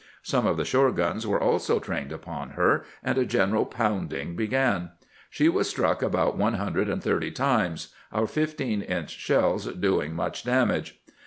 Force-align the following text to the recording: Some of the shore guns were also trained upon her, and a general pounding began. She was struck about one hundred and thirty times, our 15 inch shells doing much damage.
Some 0.23 0.47
of 0.47 0.57
the 0.57 0.65
shore 0.65 0.91
guns 0.91 1.27
were 1.27 1.39
also 1.39 1.79
trained 1.79 2.11
upon 2.11 2.53
her, 2.57 2.83
and 3.03 3.19
a 3.19 3.23
general 3.23 3.67
pounding 3.67 4.35
began. 4.35 4.89
She 5.29 5.47
was 5.47 5.69
struck 5.69 6.01
about 6.01 6.35
one 6.35 6.55
hundred 6.55 6.89
and 6.89 7.03
thirty 7.03 7.29
times, 7.29 7.93
our 8.11 8.25
15 8.25 8.81
inch 8.81 9.11
shells 9.11 9.67
doing 9.67 10.15
much 10.15 10.43
damage. 10.43 10.99